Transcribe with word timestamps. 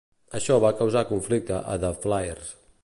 Això 0.39 0.55
va 0.63 0.71
causar 0.79 1.03
conflicte 1.11 1.63
a 1.75 1.79
The 1.85 1.95
Flairs. 2.07 2.53